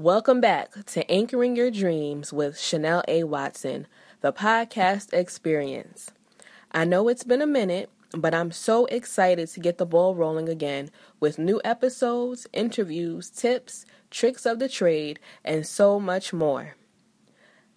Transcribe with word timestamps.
Welcome 0.00 0.40
back 0.40 0.86
to 0.86 1.10
Anchoring 1.10 1.56
Your 1.56 1.70
Dreams 1.70 2.32
with 2.32 2.58
Chanel 2.58 3.02
A. 3.06 3.24
Watson, 3.24 3.86
the 4.22 4.32
podcast 4.32 5.12
experience. 5.12 6.10
I 6.72 6.86
know 6.86 7.08
it's 7.08 7.22
been 7.22 7.42
a 7.42 7.46
minute, 7.46 7.90
but 8.12 8.32
I'm 8.32 8.50
so 8.50 8.86
excited 8.86 9.48
to 9.48 9.60
get 9.60 9.76
the 9.76 9.84
ball 9.84 10.14
rolling 10.14 10.48
again 10.48 10.88
with 11.20 11.38
new 11.38 11.60
episodes, 11.64 12.46
interviews, 12.54 13.28
tips, 13.28 13.84
tricks 14.10 14.46
of 14.46 14.58
the 14.58 14.70
trade, 14.70 15.20
and 15.44 15.66
so 15.66 16.00
much 16.00 16.32
more. 16.32 16.76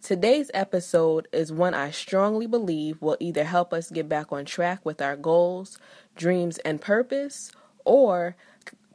Today's 0.02 0.50
episode 0.54 1.28
is 1.34 1.52
one 1.52 1.74
I 1.74 1.92
strongly 1.92 2.48
believe 2.48 3.02
will 3.02 3.18
either 3.20 3.44
help 3.44 3.74
us 3.74 3.92
get 3.92 4.08
back 4.08 4.32
on 4.32 4.46
track 4.46 4.86
with 4.86 5.02
our 5.02 5.18
goals, 5.18 5.78
dreams, 6.16 6.58
and 6.60 6.80
purpose, 6.80 7.52
or 7.84 8.38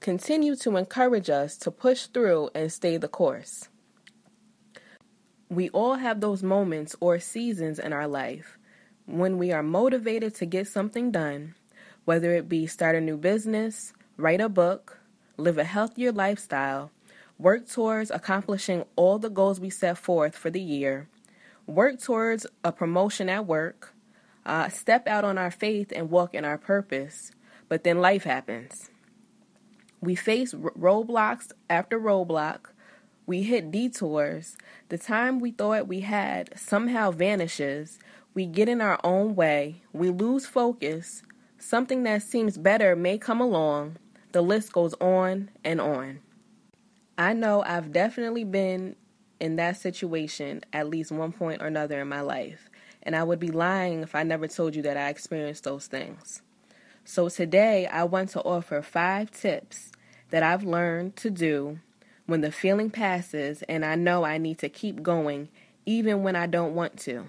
continue 0.01 0.55
to 0.57 0.77
encourage 0.77 1.29
us 1.31 1.57
to 1.59 1.71
push 1.71 2.07
through 2.07 2.51
and 2.55 2.73
stay 2.73 2.97
the 2.97 3.09
course. 3.09 3.69
We 5.49 5.71
all 5.71 5.95
have 5.95 6.21
those 6.21 6.43
moments 6.43 6.95
or 7.01 7.19
seasons 7.19 7.79
in 7.79 7.93
our 7.93 8.07
life 8.07 8.59
when 9.07 9.39
we 9.39 9.51
are 9.53 9.63
motivated 9.63 10.35
to 10.37 10.47
get 10.47 10.69
something 10.69 11.11
done, 11.11 11.55
whether 12.05 12.35
it 12.35 12.49
be 12.49 12.67
start 12.67 12.95
a 12.95 13.01
new 13.01 13.17
business, 13.17 13.95
write 14.17 14.41
a 14.41 14.49
book, 14.49 14.99
live 15.39 15.57
a 15.57 15.65
healthier 15.65 16.13
lifestyle, 16.13 16.91
work 17.39 17.67
towards 17.67 18.11
accomplishing 18.11 18.85
all 18.97 19.19
the 19.19 19.31
goals 19.31 19.59
we 19.59 19.71
set 19.71 19.97
forth 19.97 20.37
for 20.37 20.51
the 20.51 20.61
year, 20.61 21.09
work 21.67 22.01
towards 22.01 22.47
a 22.63 22.71
promotion 22.71 23.29
at 23.31 23.47
work, 23.47 23.95
uh, 24.45 24.69
step 24.69 25.07
out 25.09 25.25
on 25.25 25.39
our 25.39 25.51
faith 25.51 25.93
and 25.95 26.11
walk 26.11 26.35
in 26.35 26.45
our 26.45 26.59
purpose, 26.59 27.31
but 27.69 27.85
then 27.85 28.01
life 28.01 28.25
happens. 28.25 28.91
We 30.01 30.15
face 30.15 30.55
roadblocks 30.55 31.53
after 31.69 31.99
roadblock. 31.99 32.71
We 33.27 33.43
hit 33.43 33.71
detours. 33.71 34.57
The 34.89 34.99
time 34.99 35.41
we 35.41 35.51
thought 35.51 35.89
we 35.89 36.01
had 36.01 36.59
somehow 36.59 37.11
vanishes. 37.11 37.99
We 38.35 38.47
get 38.47 38.69
in 38.69 38.81
our 38.81 39.01
own 39.03 39.35
way. 39.35 39.83
We 39.93 40.11
lose 40.11 40.47
focus. 40.47 41.23
Something 41.59 42.05
that 42.05 42.23
seems 42.23 42.57
better 42.57 42.95
may 42.95 43.19
come 43.19 43.41
along. 43.41 43.97
The 44.33 44.43
list 44.43 44.73
goes 44.73 44.95
on 45.01 45.51
and 45.65 45.81
on. 45.81 46.21
I 47.17 47.33
know 47.33 47.63
I've 47.65 47.93
definitely 47.93 48.45
been 48.45 48.95
in 49.41 49.57
that 49.57 49.77
situation 49.77 50.63
at 50.73 50.89
least 50.89 51.11
one 51.11 51.33
point 51.33 51.63
or 51.63 51.67
another 51.67 52.01
in 52.01 52.09
my 52.09 52.21
life, 52.21 52.69
and 53.03 53.17
I 53.17 53.25
would 53.25 53.41
be 53.41 53.51
lying 53.51 54.03
if 54.03 54.15
I 54.15 54.23
never 54.23 54.47
told 54.47 54.77
you 54.77 54.83
that 54.83 54.97
I 54.97 55.09
experienced 55.09 55.65
those 55.65 55.87
things. 55.87 56.43
So 57.11 57.31
today 57.31 57.87
I 57.87 58.05
want 58.05 58.29
to 58.31 58.43
offer 58.43 58.83
five 58.83 59.31
tips 59.31 59.93
that 60.29 60.43
I've 60.43 60.63
learned 60.63 61.17
to 61.17 61.31
do 61.31 61.79
when 62.27 62.43
the 62.43 62.53
feeling 62.53 62.91
passes 62.91 63.63
and 63.63 63.83
I 63.83 63.95
know 63.95 64.25
I 64.25 64.37
need 64.37 64.59
to 64.59 64.69
keep 64.69 65.03
going 65.03 65.49
even 65.87 66.23
when 66.23 66.37
I 66.37 66.47
don't 66.47 66.75
want 66.75 66.99
to. 66.99 67.29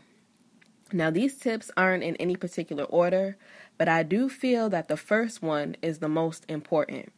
Now, 0.92 1.10
these 1.12 1.38
tips 1.38 1.72
aren't 1.78 2.04
in 2.04 2.18
any 2.18 2.36
particular 2.36 2.84
order, 2.84 3.38
but 3.78 3.88
I 3.88 4.04
do 4.04 4.28
feel 4.28 4.70
that 4.70 4.90
the 4.90 4.98
first 4.98 5.42
one 5.42 5.78
is 5.82 6.00
the 6.00 6.10
most 6.10 6.44
important. 6.50 7.14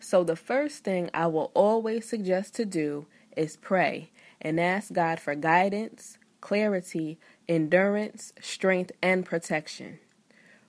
So, 0.00 0.24
the 0.24 0.36
first 0.36 0.82
thing 0.82 1.10
I 1.12 1.26
will 1.26 1.52
always 1.52 2.08
suggest 2.08 2.54
to 2.54 2.64
do 2.64 3.04
is 3.36 3.58
pray 3.58 4.12
and 4.40 4.58
ask 4.58 4.94
God 4.94 5.20
for 5.20 5.34
guidance, 5.34 6.16
clarity, 6.40 7.18
endurance, 7.46 8.32
strength, 8.40 8.92
and 9.02 9.26
protection. 9.26 9.98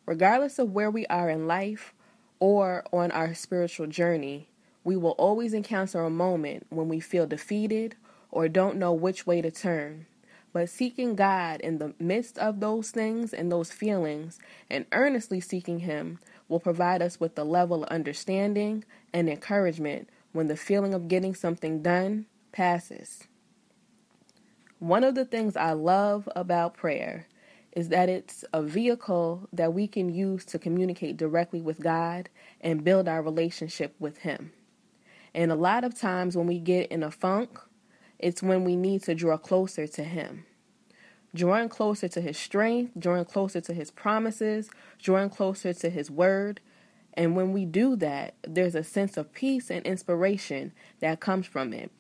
Regardless 0.06 0.60
of 0.60 0.72
where 0.72 0.92
we 0.92 1.06
are 1.08 1.30
in 1.30 1.48
life 1.48 1.94
or 2.40 2.84
on 2.94 3.12
our 3.12 3.34
spiritual 3.34 3.88
journey, 3.88 4.50
we 4.84 4.96
will 4.96 5.12
always 5.12 5.54
encounter 5.54 6.04
a 6.04 6.10
moment 6.10 6.68
when 6.70 6.88
we 6.88 7.00
feel 7.00 7.26
defeated 7.26 7.96
or 8.30 8.48
don't 8.48 8.78
know 8.78 8.94
which 8.94 9.26
way 9.26 9.42
to 9.42 9.50
turn. 9.50 10.06
But 10.54 10.70
seeking 10.70 11.16
God 11.16 11.60
in 11.62 11.80
the 11.80 11.96
midst 12.00 12.38
of 12.38 12.60
those 12.60 12.92
things 12.92 13.34
and 13.34 13.52
those 13.52 13.72
feelings 13.72 14.40
and 14.70 14.86
earnestly 14.92 15.42
seeking 15.42 15.80
Him 15.80 16.20
will 16.48 16.60
provide 16.60 17.02
us 17.02 17.20
with 17.20 17.36
the 17.36 17.44
level 17.44 17.84
of 17.84 17.90
understanding 17.90 18.86
and 19.12 19.28
encouragement 19.28 20.08
when 20.32 20.48
the 20.48 20.56
feeling 20.56 20.94
of 20.94 21.08
getting 21.08 21.34
something 21.34 21.82
done 21.82 22.28
passes. 22.52 23.28
One 24.80 25.04
of 25.04 25.16
the 25.16 25.26
things 25.26 25.58
I 25.58 25.72
love 25.72 26.30
about 26.36 26.76
prayer 26.76 27.28
is 27.76 27.90
that 27.90 28.08
it's 28.08 28.46
a 28.54 28.64
vehicle 28.64 29.48
that 29.52 29.74
we 29.74 29.86
can 29.86 30.10
use 30.10 30.46
to 30.46 30.58
communicate 30.58 31.18
directly 31.18 31.62
with 31.62 31.82
God 31.82 32.30
and 32.62 32.86
build 32.86 33.08
our 33.08 33.22
relationship 33.22 33.94
with 34.00 34.20
Him. 34.20 34.54
And 35.34 35.52
a 35.52 35.56
lot 35.56 35.84
of 35.84 35.94
times 35.94 36.38
when 36.38 36.48
we 36.48 36.60
get 36.60 36.90
in 36.90 37.04
a 37.04 37.12
funk, 37.12 37.60
it's 38.18 38.42
when 38.42 38.64
we 38.64 38.78
need 38.78 39.04
to 39.04 39.14
draw 39.14 39.38
closer 39.38 39.86
to 39.86 40.04
Him. 40.06 40.46
Drawing 41.36 41.68
closer 41.68 42.08
to 42.08 42.22
His 42.22 42.38
strength, 42.38 42.94
drawing 42.98 43.26
closer 43.26 43.60
to 43.60 43.74
His 43.74 43.92
promises, 43.92 44.70
drawing 45.04 45.30
closer 45.30 45.74
to 45.74 45.90
His 45.90 46.10
word. 46.10 46.62
And 47.14 47.36
when 47.36 47.52
we 47.52 47.66
do 47.66 47.98
that, 47.98 48.36
there's 48.48 48.76
a 48.76 48.84
sense 48.84 49.18
of 49.18 49.34
peace 49.34 49.70
and 49.70 49.86
inspiration 49.86 50.72
that 51.02 51.20
comes 51.20 51.46
from 51.46 51.74
it. 51.74 51.92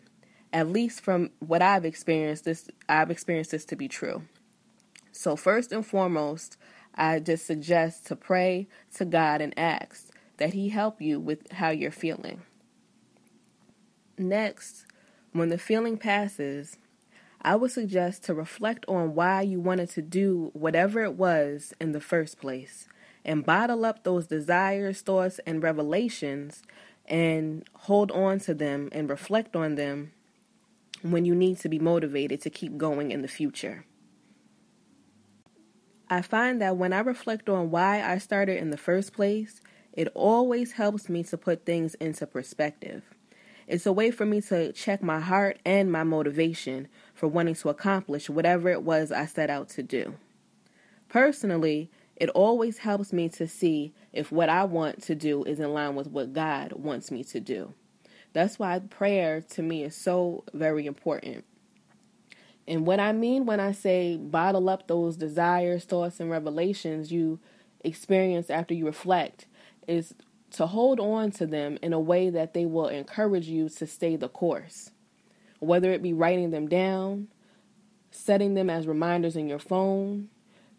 At 0.54 0.70
least 0.70 1.02
from 1.02 1.32
what 1.40 1.62
I've 1.62 1.84
experienced, 1.84 2.46
this 2.46 2.70
I've 2.88 3.12
experienced 3.12 3.52
this 3.52 3.66
to 3.66 3.76
be 3.76 3.90
true. 3.90 4.24
So, 5.18 5.38
first 5.38 5.72
and 5.72 5.86
foremost, 5.86 6.58
I 6.94 7.20
just 7.20 7.46
suggest 7.46 8.06
to 8.08 8.18
pray 8.18 8.68
to 8.96 9.06
God 9.06 9.42
and 9.42 9.58
ask 9.58 10.10
that 10.38 10.54
He 10.54 10.70
help 10.70 11.02
you 11.02 11.22
with 11.22 11.52
how 11.54 11.70
you're 11.70 11.90
feeling. 11.90 12.42
Next, 14.18 14.86
when 15.32 15.48
the 15.48 15.58
feeling 15.58 15.98
passes, 15.98 16.78
I 17.42 17.56
would 17.56 17.72
suggest 17.72 18.26
to 18.26 18.34
reflect 18.34 18.86
on 18.90 19.16
why 19.16 19.42
you 19.42 19.62
wanted 19.62 19.90
to 19.92 20.02
do 20.02 20.52
whatever 20.54 21.04
it 21.04 21.14
was 21.14 21.74
in 21.80 21.94
the 21.94 22.02
first 22.02 22.38
place 22.38 22.90
and 23.24 23.46
bottle 23.46 23.86
up 23.86 24.04
those 24.04 24.28
desires, 24.28 25.00
thoughts, 25.00 25.40
and 25.48 25.64
revelations 25.64 26.62
and 27.06 27.64
hold 27.74 28.12
on 28.12 28.40
to 28.40 28.54
them 28.54 28.90
and 28.92 29.10
reflect 29.10 29.56
on 29.56 29.76
them 29.76 30.12
when 31.04 31.24
you 31.24 31.34
need 31.34 31.58
to 31.60 31.70
be 31.70 31.80
motivated 31.80 32.42
to 32.42 32.50
keep 32.50 32.78
going 32.78 33.12
in 33.12 33.22
the 33.22 33.28
future. 33.30 33.86
I 36.10 36.22
find 36.22 36.62
that 36.62 36.78
when 36.78 36.94
I 36.94 37.00
reflect 37.00 37.50
on 37.50 37.72
why 37.72 38.04
I 38.04 38.20
started 38.20 38.58
in 38.58 38.70
the 38.70 38.78
first 38.78 39.14
place, 39.14 39.62
it 39.94 40.08
always 40.14 40.74
helps 40.74 41.10
me 41.10 41.24
to 41.24 41.38
put 41.38 41.66
things 41.66 41.96
into 41.96 42.28
perspective. 42.28 43.04
It's 43.68 43.88
a 43.88 43.92
way 43.92 44.12
for 44.12 44.26
me 44.26 44.42
to 44.42 44.72
check 44.74 45.02
my 45.02 45.20
heart 45.20 45.58
and 45.66 45.92
my 45.92 46.04
motivation 46.04 46.88
for 47.16 47.28
wanting 47.28 47.56
to 47.56 47.70
accomplish 47.70 48.30
whatever 48.30 48.70
it 48.70 48.84
was 48.84 49.12
I 49.12 49.26
set 49.26 49.50
out 49.50 49.70
to 49.70 49.84
do. 49.84 50.14
Personally, 51.10 51.90
it 52.16 52.30
always 52.30 52.80
helps 52.80 53.12
me 53.12 53.28
to 53.30 53.48
see 53.48 53.92
if 54.14 54.32
what 54.32 54.50
I 54.50 54.64
want 54.64 55.02
to 55.04 55.16
do 55.16 55.44
is 55.44 55.60
in 55.60 55.74
line 55.74 55.96
with 55.96 56.08
what 56.08 56.34
God 56.34 56.74
wants 56.74 57.10
me 57.10 57.24
to 57.26 57.40
do. 57.40 57.74
That's 58.34 58.60
why 58.60 58.78
prayer 58.80 59.42
to 59.42 59.62
me 59.64 59.84
is 59.84 59.96
so 59.96 60.44
very 60.54 60.86
important. 60.86 61.46
And 62.68 62.86
what 62.86 63.00
I 63.00 63.12
mean 63.12 63.46
when 63.46 63.60
I 63.60 63.72
say 63.72 64.18
bottle 64.18 64.70
up 64.70 64.88
those 64.88 65.18
desires, 65.18 65.86
thoughts, 65.86 66.20
and 66.20 66.32
revelations 66.32 67.12
you 67.12 67.40
experience 67.84 68.50
after 68.50 68.74
you 68.74 68.86
reflect 68.86 69.46
is 69.88 70.16
to 70.52 70.66
hold 70.66 71.00
on 71.00 71.32
to 71.32 71.46
them 71.46 71.78
in 71.82 71.94
a 71.94 72.00
way 72.00 72.30
that 72.30 72.54
they 72.54 72.66
will 72.66 72.88
encourage 72.88 73.48
you 73.48 73.70
to 73.70 73.86
stay 73.86 74.16
the 74.16 74.30
course. 74.30 74.92
Whether 75.60 75.92
it 75.92 76.02
be 76.02 76.14
writing 76.14 76.52
them 76.52 76.68
down, 76.68 77.28
setting 78.12 78.54
them 78.56 78.70
as 78.70 78.88
reminders 78.88 79.36
in 79.36 79.48
your 79.48 79.60
phone, 79.60 80.30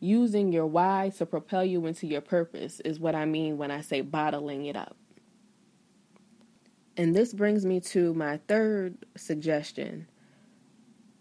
using 0.01 0.53
your 0.53 0.67
why 0.67 1.13
to 1.19 1.27
propel 1.27 1.65
you 1.65 1.87
into 1.87 2.07
your 2.07 2.21
purpose 2.21 2.81
is 2.81 2.99
what 2.99 3.15
I 3.15 3.25
mean 3.25 3.59
when 3.59 3.71
I 3.71 3.81
say 3.81 4.01
bottling 4.01 4.67
it 4.67 4.77
up. 4.77 4.97
And 6.97 7.15
this 7.15 7.33
brings 7.33 7.65
me 7.65 7.81
to 7.81 8.15
my 8.15 8.41
third 8.49 8.97
suggestion 9.17 10.09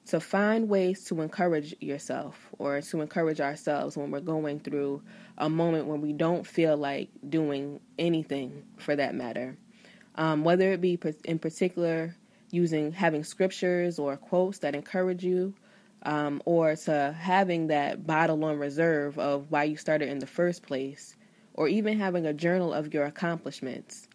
to 0.08 0.20
find 0.20 0.70
ways 0.70 1.04
to 1.06 1.22
encourage 1.22 1.76
yourself 1.82 2.50
or 2.60 2.82
to 2.82 3.02
encourage 3.02 3.42
ourselves 3.42 3.98
when 3.98 4.12
we're 4.12 4.20
going 4.20 4.60
through 4.60 5.02
a 5.38 5.50
moment 5.50 5.88
when 5.88 6.02
we 6.02 6.14
don't 6.14 6.46
feel 6.46 6.78
like 6.78 7.10
doing 7.28 7.80
anything 7.98 8.64
for 8.78 8.96
that 8.96 9.16
matter. 9.16 9.58
Um, 10.16 10.44
whether 10.44 10.72
it 10.72 10.80
be 10.80 11.00
in 11.26 11.40
particular 11.40 12.16
using 12.52 12.92
having 12.92 13.24
scriptures 13.24 14.00
or 14.00 14.16
quotes 14.16 14.60
that 14.60 14.76
encourage 14.76 15.24
you, 15.24 15.54
um, 16.04 16.42
or 16.46 16.76
to 16.76 17.16
having 17.20 17.68
that 17.68 18.06
bottle 18.06 18.44
on 18.46 18.60
reserve 18.60 19.18
of 19.18 19.50
why 19.50 19.64
you 19.64 19.76
started 19.76 20.08
in 20.08 20.20
the 20.20 20.28
first 20.28 20.64
place, 20.64 21.16
or 21.56 21.68
even 21.68 22.00
having 22.00 22.26
a 22.26 22.34
journal 22.34 22.74
of 22.74 22.94
your 22.94 23.06
accomplishments. 23.06 24.08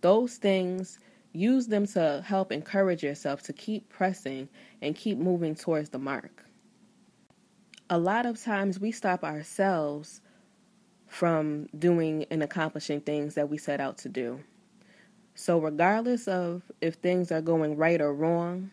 Those 0.00 0.36
things 0.36 0.98
Use 1.32 1.66
them 1.66 1.86
to 1.86 2.22
help 2.26 2.52
encourage 2.52 3.02
yourself 3.02 3.42
to 3.44 3.52
keep 3.52 3.88
pressing 3.88 4.48
and 4.82 4.94
keep 4.94 5.18
moving 5.18 5.54
towards 5.54 5.88
the 5.88 5.98
mark. 5.98 6.44
A 7.88 7.98
lot 7.98 8.26
of 8.26 8.42
times 8.42 8.78
we 8.78 8.92
stop 8.92 9.24
ourselves 9.24 10.20
from 11.06 11.66
doing 11.78 12.24
and 12.30 12.42
accomplishing 12.42 13.00
things 13.00 13.34
that 13.34 13.48
we 13.48 13.58
set 13.58 13.80
out 13.80 13.98
to 13.98 14.08
do. 14.08 14.40
So, 15.34 15.58
regardless 15.58 16.28
of 16.28 16.62
if 16.80 16.94
things 16.94 17.32
are 17.32 17.40
going 17.40 17.76
right 17.76 18.00
or 18.00 18.12
wrong, 18.12 18.70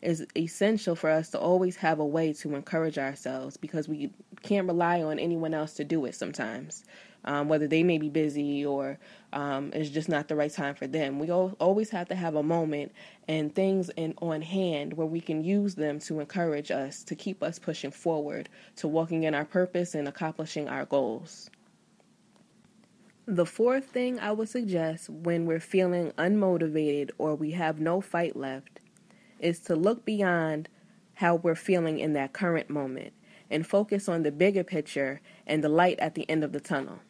it's 0.00 0.22
essential 0.36 0.94
for 0.94 1.10
us 1.10 1.30
to 1.30 1.38
always 1.38 1.76
have 1.76 1.98
a 1.98 2.06
way 2.06 2.32
to 2.34 2.54
encourage 2.54 2.98
ourselves 2.98 3.56
because 3.56 3.88
we 3.88 4.10
can't 4.42 4.66
rely 4.66 5.02
on 5.02 5.18
anyone 5.18 5.54
else 5.54 5.74
to 5.74 5.84
do 5.84 6.04
it 6.04 6.14
sometimes. 6.14 6.84
Um, 7.24 7.48
whether 7.48 7.66
they 7.66 7.82
may 7.82 7.98
be 7.98 8.08
busy 8.08 8.64
or 8.64 8.98
um, 9.32 9.70
it's 9.74 9.90
just 9.90 10.08
not 10.08 10.28
the 10.28 10.36
right 10.36 10.52
time 10.52 10.74
for 10.74 10.86
them. 10.86 11.18
We 11.18 11.30
always 11.30 11.90
have 11.90 12.08
to 12.08 12.14
have 12.14 12.36
a 12.36 12.42
moment 12.42 12.92
and 13.26 13.54
things 13.54 13.90
in, 13.96 14.14
on 14.22 14.40
hand 14.40 14.94
where 14.94 15.06
we 15.06 15.20
can 15.20 15.44
use 15.44 15.74
them 15.74 15.98
to 16.00 16.20
encourage 16.20 16.70
us, 16.70 17.02
to 17.04 17.14
keep 17.14 17.42
us 17.42 17.58
pushing 17.58 17.90
forward, 17.90 18.48
to 18.76 18.88
walking 18.88 19.24
in 19.24 19.34
our 19.34 19.44
purpose 19.44 19.94
and 19.94 20.08
accomplishing 20.08 20.68
our 20.68 20.86
goals. 20.86 21.50
The 23.26 23.44
fourth 23.44 23.84
thing 23.84 24.18
I 24.18 24.32
would 24.32 24.48
suggest 24.48 25.10
when 25.10 25.44
we're 25.44 25.60
feeling 25.60 26.12
unmotivated 26.12 27.10
or 27.18 27.34
we 27.34 27.50
have 27.50 27.78
no 27.78 28.00
fight 28.00 28.36
left 28.36 28.80
is 29.38 29.60
to 29.60 29.76
look 29.76 30.06
beyond 30.06 30.70
how 31.14 31.34
we're 31.34 31.54
feeling 31.54 31.98
in 31.98 32.14
that 32.14 32.32
current 32.32 32.70
moment 32.70 33.12
and 33.50 33.66
focus 33.66 34.08
on 34.08 34.22
the 34.22 34.32
bigger 34.32 34.64
picture 34.64 35.20
and 35.46 35.62
the 35.62 35.68
light 35.68 35.98
at 36.00 36.14
the 36.14 36.28
end 36.30 36.42
of 36.42 36.52
the 36.52 36.60
tunnel. 36.60 37.00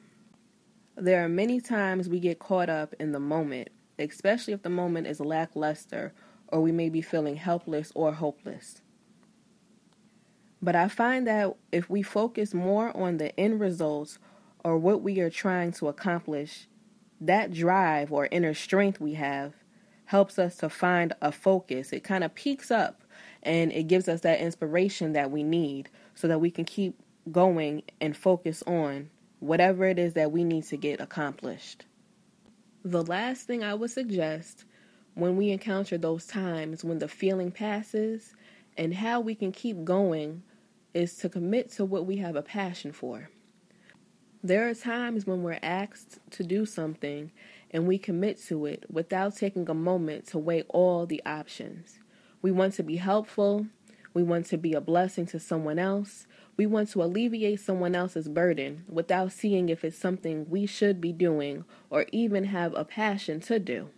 There 1.00 1.24
are 1.24 1.28
many 1.28 1.60
times 1.60 2.08
we 2.08 2.18
get 2.18 2.40
caught 2.40 2.68
up 2.68 2.92
in 2.98 3.12
the 3.12 3.20
moment, 3.20 3.68
especially 4.00 4.52
if 4.52 4.62
the 4.62 4.68
moment 4.68 5.06
is 5.06 5.20
lackluster 5.20 6.12
or 6.48 6.60
we 6.60 6.72
may 6.72 6.88
be 6.88 7.02
feeling 7.02 7.36
helpless 7.36 7.92
or 7.94 8.12
hopeless. 8.12 8.82
But 10.60 10.74
I 10.74 10.88
find 10.88 11.24
that 11.28 11.54
if 11.70 11.88
we 11.88 12.02
focus 12.02 12.52
more 12.52 12.96
on 12.96 13.18
the 13.18 13.38
end 13.38 13.60
results 13.60 14.18
or 14.64 14.76
what 14.76 15.02
we 15.02 15.20
are 15.20 15.30
trying 15.30 15.70
to 15.74 15.86
accomplish, 15.86 16.66
that 17.20 17.52
drive 17.52 18.10
or 18.10 18.26
inner 18.32 18.54
strength 18.54 19.00
we 19.00 19.14
have 19.14 19.52
helps 20.06 20.36
us 20.36 20.56
to 20.56 20.68
find 20.68 21.12
a 21.22 21.30
focus. 21.30 21.92
It 21.92 22.02
kind 22.02 22.24
of 22.24 22.34
peaks 22.34 22.72
up 22.72 23.02
and 23.44 23.70
it 23.70 23.84
gives 23.84 24.08
us 24.08 24.22
that 24.22 24.40
inspiration 24.40 25.12
that 25.12 25.30
we 25.30 25.44
need 25.44 25.90
so 26.16 26.26
that 26.26 26.40
we 26.40 26.50
can 26.50 26.64
keep 26.64 26.98
going 27.30 27.84
and 28.00 28.16
focus 28.16 28.64
on 28.66 29.10
whatever 29.40 29.84
it 29.84 29.98
is 29.98 30.14
that 30.14 30.32
we 30.32 30.44
need 30.44 30.64
to 30.64 30.76
get 30.76 31.00
accomplished. 31.00 31.84
The 32.84 33.02
last 33.02 33.46
thing 33.46 33.62
I 33.62 33.74
would 33.74 33.90
suggest 33.90 34.64
when 35.14 35.36
we 35.36 35.50
encounter 35.50 35.98
those 35.98 36.26
times 36.26 36.84
when 36.84 36.98
the 36.98 37.08
feeling 37.08 37.50
passes 37.50 38.34
and 38.76 38.94
how 38.94 39.20
we 39.20 39.34
can 39.34 39.52
keep 39.52 39.84
going 39.84 40.42
is 40.94 41.16
to 41.16 41.28
commit 41.28 41.70
to 41.72 41.84
what 41.84 42.06
we 42.06 42.16
have 42.16 42.36
a 42.36 42.42
passion 42.42 42.92
for. 42.92 43.28
There 44.42 44.68
are 44.68 44.74
times 44.74 45.26
when 45.26 45.42
we're 45.42 45.58
asked 45.62 46.18
to 46.32 46.44
do 46.44 46.64
something 46.64 47.32
and 47.72 47.86
we 47.86 47.98
commit 47.98 48.40
to 48.46 48.66
it 48.66 48.84
without 48.88 49.36
taking 49.36 49.68
a 49.68 49.74
moment 49.74 50.26
to 50.28 50.38
weigh 50.38 50.62
all 50.68 51.06
the 51.06 51.22
options. 51.26 51.98
We 52.40 52.52
want 52.52 52.74
to 52.74 52.84
be 52.84 52.96
helpful, 52.96 53.66
we 54.14 54.22
want 54.22 54.46
to 54.46 54.56
be 54.56 54.72
a 54.72 54.80
blessing 54.80 55.26
to 55.26 55.38
someone 55.38 55.78
else, 55.78 56.26
we 56.56 56.66
want 56.66 56.90
to 56.90 57.02
alleviate 57.02 57.60
someone 57.60 57.94
else's 57.94 58.28
burden 58.28 58.84
without 58.88 59.32
seeing 59.32 59.68
if 59.68 59.84
it's 59.84 59.96
something 59.96 60.48
we 60.48 60.66
should 60.66 61.00
be 61.00 61.12
doing 61.12 61.64
or 61.88 62.06
even 62.10 62.44
have 62.44 62.74
a 62.74 62.84
passion 62.84 63.40
to 63.40 63.58
do. 63.58 63.90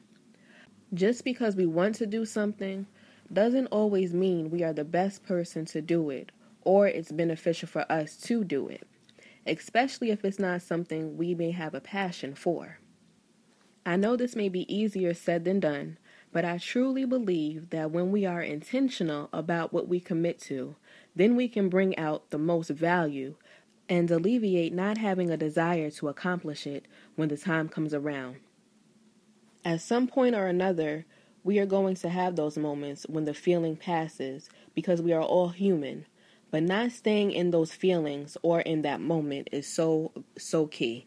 Just 0.93 1.25
because 1.25 1.57
we 1.57 1.67
want 1.67 1.95
to 1.97 2.07
do 2.07 2.25
something 2.25 2.87
doesn't 3.33 3.69
always 3.69 4.13
mean 4.13 4.51
we 4.51 4.63
are 4.63 4.73
the 4.73 4.85
best 4.85 5.25
person 5.25 5.65
to 5.67 5.81
do 5.81 6.11
it 6.11 6.33
or 6.63 6.87
it's 6.87 7.13
beneficial 7.13 7.69
for 7.69 7.91
us 7.91 8.17
to 8.17 8.45
do 8.45 8.69
it, 8.69 8.87
especially 9.47 10.11
if 10.11 10.25
it's 10.25 10.39
not 10.39 10.63
something 10.63 11.17
we 11.17 11.35
may 11.35 11.53
have 11.53 11.75
a 11.75 11.81
passion 11.81 12.35
for. 12.35 12.79
I 13.87 13.97
know 13.97 14.17
this 14.17 14.37
may 14.37 14.49
be 14.49 14.73
easier 14.73 15.15
said 15.15 15.45
than 15.45 15.61
done, 15.61 15.97
but 16.33 16.45
I 16.45 16.59
truly 16.59 17.05
believe 17.05 17.71
that 17.71 17.91
when 17.91 18.13
we 18.13 18.25
are 18.25 18.43
intentional 18.43 19.29
about 19.33 19.73
what 19.73 19.89
we 19.89 19.99
commit 20.01 20.41
to, 20.43 20.77
then 21.15 21.35
we 21.35 21.49
can 21.49 21.69
bring 21.69 21.97
out 21.99 22.31
the 22.31 22.39
most 22.39 22.71
value 22.71 23.35
and 23.89 24.09
alleviate 24.11 24.73
not 24.73 24.99
having 24.99 25.31
a 25.31 25.37
desire 25.37 25.91
to 25.91 26.09
accomplish 26.09 26.67
it 26.67 26.87
when 27.17 27.29
the 27.29 27.37
time 27.37 27.69
comes 27.69 27.93
around. 27.93 28.37
At 29.65 29.81
some 29.81 30.07
point 30.07 30.37
or 30.37 30.47
another, 30.47 31.05
we 31.43 31.59
are 31.59 31.67
going 31.67 31.97
to 31.97 32.09
have 32.09 32.37
those 32.37 32.57
moments 32.57 33.05
when 33.09 33.25
the 33.25 33.35
feeling 33.35 33.77
passes 33.77 34.49
because 34.75 35.03
we 35.03 35.13
are 35.13 35.23
all 35.23 35.49
human, 35.49 36.07
but 36.53 36.63
not 36.63 36.93
staying 36.93 37.33
in 37.33 37.51
those 37.51 37.73
feelings 37.73 38.37
or 38.43 38.61
in 38.61 38.83
that 38.83 39.01
moment 39.01 39.49
is 39.51 39.67
so, 39.67 40.13
so 40.39 40.67
key. 40.67 41.07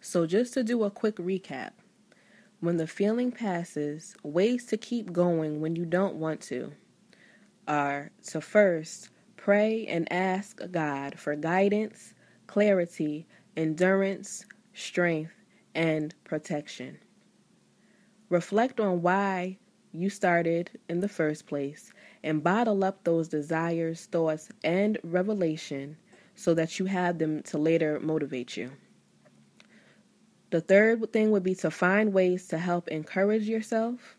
So, 0.00 0.26
just 0.26 0.52
to 0.54 0.64
do 0.64 0.84
a 0.84 0.90
quick 0.90 1.16
recap 1.16 1.70
when 2.60 2.76
the 2.76 2.86
feeling 2.86 3.30
passes, 3.30 4.14
ways 4.22 4.66
to 4.66 4.76
keep 4.76 5.12
going 5.12 5.60
when 5.60 5.76
you 5.76 5.84
don't 5.84 6.16
want 6.16 6.40
to 6.42 6.72
are 7.66 8.10
to 8.26 8.40
first 8.40 9.10
pray 9.36 9.86
and 9.86 10.10
ask 10.12 10.60
God 10.70 11.18
for 11.18 11.34
guidance, 11.36 12.14
clarity, 12.46 13.26
endurance, 13.56 14.44
strength, 14.74 15.32
and 15.74 16.14
protection. 16.24 16.98
Reflect 18.28 18.80
on 18.80 19.02
why 19.02 19.58
you 19.92 20.10
started 20.10 20.70
in 20.88 21.00
the 21.00 21.08
first 21.08 21.46
place 21.46 21.92
and 22.22 22.42
bottle 22.42 22.82
up 22.84 23.04
those 23.04 23.28
desires, 23.28 24.06
thoughts, 24.06 24.50
and 24.64 24.98
revelation 25.04 25.96
so 26.34 26.54
that 26.54 26.78
you 26.78 26.86
have 26.86 27.18
them 27.18 27.42
to 27.42 27.58
later 27.58 28.00
motivate 28.00 28.56
you. 28.56 28.72
The 30.54 30.60
third 30.60 31.12
thing 31.12 31.32
would 31.32 31.42
be 31.42 31.56
to 31.56 31.70
find 31.72 32.12
ways 32.12 32.46
to 32.46 32.58
help 32.58 32.86
encourage 32.86 33.48
yourself. 33.48 34.16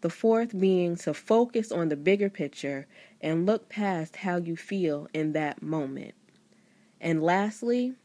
The 0.00 0.08
fourth 0.08 0.58
being 0.58 0.96
to 0.96 1.12
focus 1.12 1.70
on 1.70 1.90
the 1.90 1.96
bigger 1.96 2.30
picture 2.30 2.86
and 3.20 3.44
look 3.44 3.68
past 3.68 4.16
how 4.16 4.38
you 4.38 4.56
feel 4.56 5.06
in 5.12 5.32
that 5.32 5.62
moment. 5.62 6.14
And 7.02 7.22
lastly, 7.22 7.96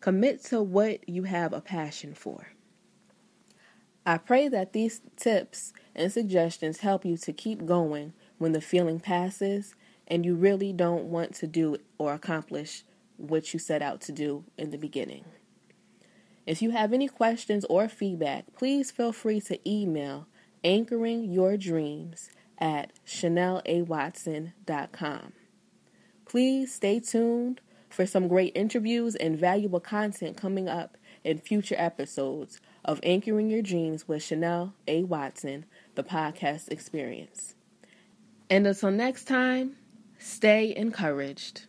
commit 0.00 0.42
to 0.44 0.62
what 0.62 1.06
you 1.06 1.24
have 1.24 1.52
a 1.52 1.60
passion 1.60 2.14
for. 2.14 2.46
I 4.06 4.16
pray 4.16 4.48
that 4.48 4.72
these 4.72 5.02
tips 5.14 5.74
and 5.94 6.10
suggestions 6.10 6.78
help 6.78 7.04
you 7.04 7.18
to 7.18 7.34
keep 7.34 7.66
going 7.66 8.14
when 8.38 8.52
the 8.52 8.62
feeling 8.62 8.98
passes 8.98 9.74
and 10.08 10.24
you 10.24 10.34
really 10.34 10.72
don't 10.72 11.04
want 11.04 11.34
to 11.34 11.46
do 11.46 11.76
or 11.98 12.14
accomplish 12.14 12.82
what 13.18 13.52
you 13.52 13.60
set 13.60 13.82
out 13.82 14.00
to 14.00 14.12
do 14.12 14.44
in 14.56 14.70
the 14.70 14.78
beginning. 14.78 15.26
If 16.46 16.62
you 16.62 16.70
have 16.70 16.92
any 16.92 17.08
questions 17.08 17.64
or 17.64 17.88
feedback, 17.88 18.44
please 18.56 18.92
feel 18.92 19.12
free 19.12 19.40
to 19.42 19.58
email 19.68 20.28
anchoring 20.62 21.32
your 21.32 21.56
dreams 21.56 22.30
at 22.58 22.92
chanelawatson.com. 23.06 25.32
Please 26.24 26.74
stay 26.74 27.00
tuned 27.00 27.60
for 27.88 28.06
some 28.06 28.28
great 28.28 28.56
interviews 28.56 29.16
and 29.16 29.38
valuable 29.38 29.80
content 29.80 30.36
coming 30.36 30.68
up 30.68 30.96
in 31.24 31.38
future 31.38 31.74
episodes 31.78 32.60
of 32.84 33.00
Anchoring 33.02 33.50
Your 33.50 33.62
Dreams 33.62 34.06
with 34.06 34.22
Chanel 34.22 34.74
A. 34.86 35.02
Watson, 35.02 35.64
the 35.96 36.04
podcast 36.04 36.68
experience. 36.68 37.56
And 38.48 38.64
until 38.66 38.92
next 38.92 39.24
time, 39.24 39.76
stay 40.18 40.74
encouraged. 40.76 41.66